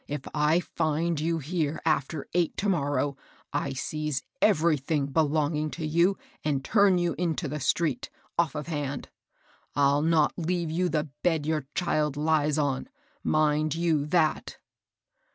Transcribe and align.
If 0.07 0.23
I 0.33 0.61
find 0.61 1.19
you 1.19 1.37
here 1.37 1.79
after 1.85 2.25
eight 2.33 2.57
to 2.57 2.67
mor 2.69 2.93
row, 2.95 3.17
I 3.53 3.73
seize 3.73 4.23
everything 4.41 5.05
belonging 5.05 5.69
to 5.77 5.85
you, 5.85 6.17
and 6.43 6.65
turn 6.65 6.97
you 6.97 7.13
into 7.19 7.47
the 7.47 7.59
street, 7.59 8.09
off 8.35 8.55
of 8.55 8.65
hand. 8.65 9.09
I'll 9.75 10.01
not 10.01 10.33
leave 10.35 10.71
you 10.71 10.89
the 10.89 11.11
bed 11.21 11.45
your 11.45 11.67
child 11.75 12.17
lies 12.17 12.57
on,— 12.57 12.89
mind 13.23 13.75
you 13.75 14.07
that." 14.07 14.57